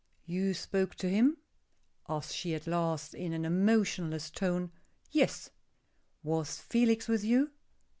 [0.25, 1.37] "You spoke to him?"
[2.09, 4.71] asks she at last, in an emotionless tone.
[5.11, 5.51] "Yes."
[6.23, 7.51] "Was Felix with you?"